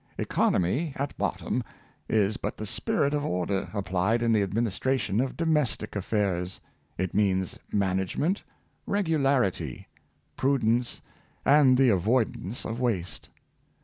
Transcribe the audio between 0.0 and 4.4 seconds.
Economy, at bottom, is but the spirit of order applied in